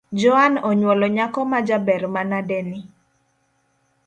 [0.19, 2.79] Joan onywolo nyako majaber manade ni